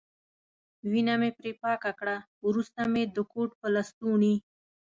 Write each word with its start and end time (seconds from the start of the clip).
وینه 0.89 1.15
مې 1.19 1.29
پرې 1.37 1.51
پاکه 1.61 1.91
کړل، 1.99 2.19
وروسته 2.47 2.81
مې 2.93 3.03
د 3.15 3.17
کوټ 3.33 3.51
په 3.61 3.67
لستوڼي. 3.75 4.35